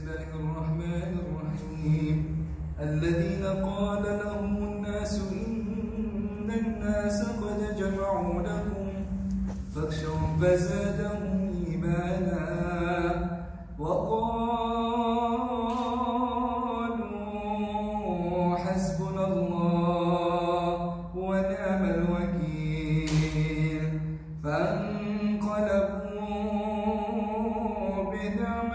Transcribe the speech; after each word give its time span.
الله 0.00 0.32
الرحمن 0.34 1.12
الرحيم 1.24 2.16
الذين 2.80 3.44
قال 3.44 4.02
لهم 4.02 4.56
الناس 4.56 5.20
إن 5.32 6.48
الناس 6.50 7.18
قد 7.42 7.60
جمعوا 7.76 8.42
لكم 8.42 8.88
فاخشوا 9.74 10.40
فزادهم 10.40 11.52
إيمانا. 11.68 12.44
وقالوا 13.78 14.79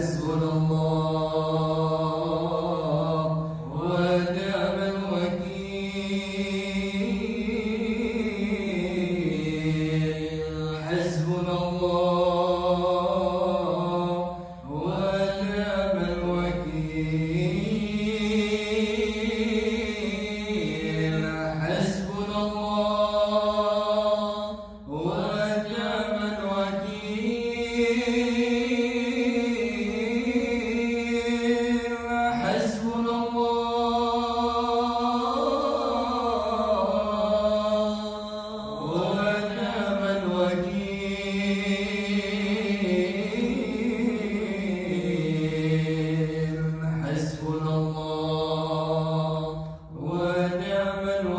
حسبنا 0.00 0.48
الله 0.52 0.99